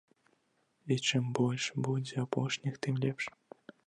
[0.95, 3.23] І чым больш будзе апошніх, тым лепш.